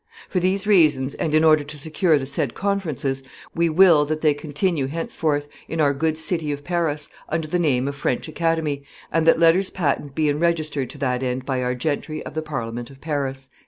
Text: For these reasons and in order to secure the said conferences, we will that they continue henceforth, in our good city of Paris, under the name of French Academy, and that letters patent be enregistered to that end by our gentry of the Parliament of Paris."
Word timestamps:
For 0.29 0.39
these 0.39 0.65
reasons 0.65 1.13
and 1.13 1.35
in 1.35 1.43
order 1.43 1.63
to 1.63 1.77
secure 1.77 2.17
the 2.17 2.25
said 2.25 2.55
conferences, 2.55 3.21
we 3.53 3.69
will 3.69 4.03
that 4.05 4.21
they 4.21 4.33
continue 4.33 4.87
henceforth, 4.87 5.47
in 5.67 5.79
our 5.79 5.93
good 5.93 6.17
city 6.17 6.51
of 6.51 6.63
Paris, 6.63 7.07
under 7.29 7.47
the 7.47 7.59
name 7.59 7.87
of 7.87 7.95
French 7.95 8.27
Academy, 8.27 8.83
and 9.11 9.27
that 9.27 9.37
letters 9.39 9.69
patent 9.69 10.15
be 10.15 10.27
enregistered 10.27 10.89
to 10.89 10.97
that 10.97 11.21
end 11.21 11.45
by 11.45 11.61
our 11.61 11.75
gentry 11.75 12.25
of 12.25 12.33
the 12.33 12.41
Parliament 12.41 12.89
of 12.89 12.99
Paris." 12.99 13.49